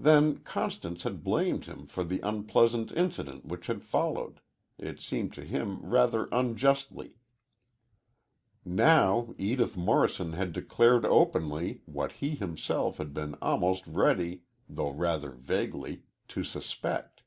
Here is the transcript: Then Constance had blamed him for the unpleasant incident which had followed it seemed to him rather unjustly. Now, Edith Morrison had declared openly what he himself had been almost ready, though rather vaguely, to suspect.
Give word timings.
Then 0.00 0.38
Constance 0.38 1.04
had 1.04 1.22
blamed 1.22 1.66
him 1.66 1.86
for 1.86 2.02
the 2.02 2.18
unpleasant 2.24 2.90
incident 2.90 3.46
which 3.46 3.68
had 3.68 3.84
followed 3.84 4.40
it 4.78 5.00
seemed 5.00 5.32
to 5.34 5.44
him 5.44 5.78
rather 5.86 6.26
unjustly. 6.32 7.14
Now, 8.64 9.32
Edith 9.38 9.76
Morrison 9.76 10.32
had 10.32 10.52
declared 10.52 11.04
openly 11.04 11.82
what 11.86 12.10
he 12.18 12.30
himself 12.30 12.96
had 12.98 13.14
been 13.14 13.36
almost 13.40 13.86
ready, 13.86 14.42
though 14.68 14.90
rather 14.90 15.30
vaguely, 15.30 16.02
to 16.30 16.42
suspect. 16.42 17.22